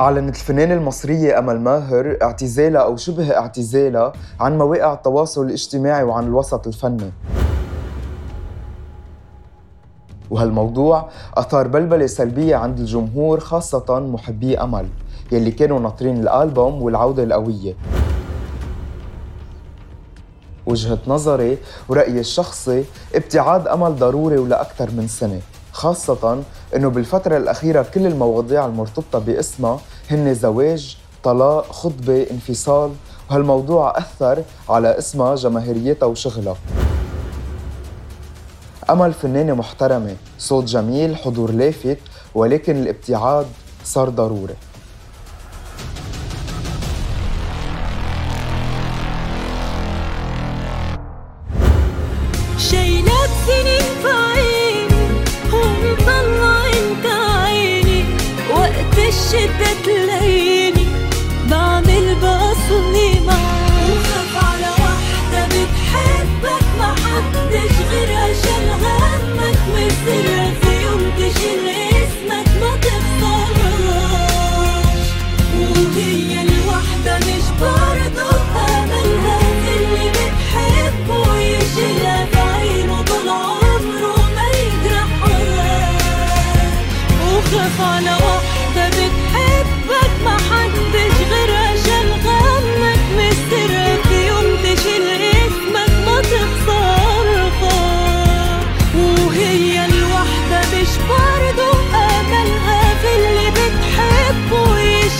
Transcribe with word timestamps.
أعلنت 0.00 0.36
الفنانة 0.36 0.74
المصرية 0.74 1.38
أمل 1.38 1.60
ماهر 1.60 2.16
اعتزالها 2.22 2.80
أو 2.80 2.96
شبه 2.96 3.36
اعتزالها 3.36 4.12
عن 4.40 4.58
مواقع 4.58 4.92
التواصل 4.92 5.46
الاجتماعي 5.46 6.02
وعن 6.02 6.24
الوسط 6.24 6.66
الفني. 6.66 7.12
وهالموضوع 10.30 11.08
أثار 11.34 11.68
بلبلة 11.68 12.06
سلبية 12.06 12.56
عند 12.56 12.78
الجمهور 12.78 13.40
خاصة 13.40 14.00
محبي 14.00 14.58
أمل 14.58 14.86
يلي 15.32 15.50
كانوا 15.50 15.80
ناطرين 15.80 16.20
الألبوم 16.20 16.82
والعودة 16.82 17.22
القوية. 17.22 17.74
وجهة 20.66 20.98
نظري 21.06 21.58
ورأيي 21.88 22.20
الشخصي 22.20 22.84
ابتعاد 23.14 23.68
أمل 23.68 23.96
ضروري 23.96 24.38
ولأكثر 24.38 24.90
من 24.90 25.08
سنة. 25.08 25.40
خاصة 25.72 26.42
أنه 26.76 26.88
بالفترة 26.88 27.36
الأخيرة 27.36 27.82
كل 27.82 28.06
المواضيع 28.06 28.66
المرتبطة 28.66 29.18
باسمها 29.18 29.80
هن 30.10 30.34
زواج 30.34 30.96
طلاق 31.24 31.72
خطبة 31.72 32.26
انفصال. 32.30 32.90
وهالموضوع 33.30 33.98
أثر 33.98 34.42
على 34.68 34.98
اسمها 34.98 35.34
جماهيريتها 35.34 36.06
وشغلها. 36.06 36.56
أمل 38.90 39.12
فنانة 39.12 39.54
محترمة 39.54 40.16
صوت 40.38 40.64
جميل 40.64 41.16
حضور 41.16 41.50
لافت 41.50 41.98
ولكن 42.34 42.76
الابتعاد 42.76 43.46
صار 43.84 44.08
ضروري. 44.08 44.54
سنين 53.46 53.80
الشدة 59.34 59.70
تلاقيني 59.84 60.86
بعمل 61.50 62.14
بصلي 62.14 63.20
معاك 63.26 63.90
وخاف 63.90 64.44
على 64.44 64.70
واحدة 64.82 65.40
بتحبك 65.46 66.64
ما 66.78 66.88
حدش 66.94 67.74
غيرها 67.90 68.26
شال 68.42 68.70
همك 68.70 69.58
مصيرها 69.68 70.50
في 70.60 70.72
يوم 70.84 71.02
تشيل 71.18 71.64
اسمك 71.68 72.48
ما 72.60 72.72
تخسرهاش. 72.82 74.20
وهي 75.58 76.32
الواحدة 76.42 77.14
مش 77.18 77.44
برضه 77.60 78.30
أملها 78.56 79.38
في 79.62 79.70
اللي 79.76 80.06
بتحبه 80.10 81.36
يشيلها 81.36 82.24
في 82.32 82.38
عينه 82.40 83.02
طول 83.02 83.28
عمره 83.28 84.16
ما 84.36 84.46
يجرحهاش. 84.58 86.02
وخاف 87.22 87.80
على 87.80 88.10
واحدة 88.10 88.29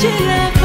she 0.00 0.08
left 0.08 0.59